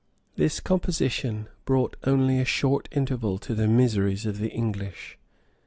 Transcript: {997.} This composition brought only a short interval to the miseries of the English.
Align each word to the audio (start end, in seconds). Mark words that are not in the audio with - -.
{997.} 0.35 0.43
This 0.55 0.59
composition 0.67 1.47
brought 1.63 1.95
only 2.05 2.39
a 2.39 2.43
short 2.43 2.89
interval 2.91 3.37
to 3.37 3.53
the 3.53 3.67
miseries 3.67 4.25
of 4.25 4.39
the 4.39 4.49
English. 4.49 5.19